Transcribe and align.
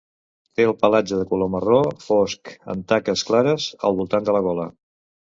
Té 0.59 0.63
el 0.67 0.71
pelatge 0.83 1.17
de 1.17 1.25
color 1.33 1.49
marró 1.55 1.81
fosc 2.05 2.53
amb 2.73 2.87
taques 2.93 3.25
clares 3.27 3.67
al 3.91 3.99
voltant 3.99 4.25
de 4.31 4.35
la 4.37 4.43
gola. 4.49 4.67